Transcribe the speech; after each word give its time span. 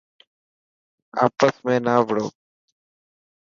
آپس 1.25 1.53
۾ 1.65 1.73
نا 1.85 1.95
وڙو. 2.05 2.27